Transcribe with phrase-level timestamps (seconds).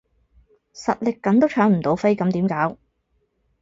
[0.73, 2.75] 實力緊都搶唔到飛咁點搞？